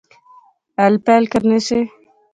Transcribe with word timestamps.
ہل 0.79 0.93
پہل 1.05 1.23
کرنے 1.33 1.57
سے 1.67 1.79